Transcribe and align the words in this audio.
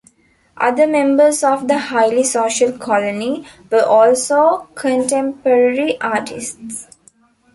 Other 0.57 0.87
members 0.87 1.43
of 1.43 1.67
the 1.67 1.77
highly 1.77 2.23
social 2.23 2.75
colony 2.75 3.45
were 3.71 3.83
also 3.85 4.67
contemporary 4.73 5.99
artists. 6.01 6.87